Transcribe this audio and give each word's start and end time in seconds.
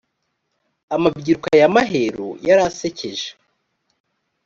amabyiruka 0.95 1.49
yamaheru 1.61 2.27
yarasekeje. 2.47 3.29